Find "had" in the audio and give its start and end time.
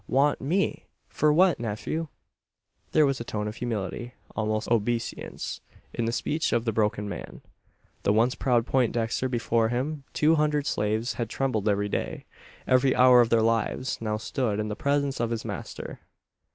11.13-11.29